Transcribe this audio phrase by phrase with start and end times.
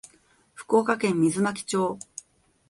[0.55, 1.99] 福岡県水巻町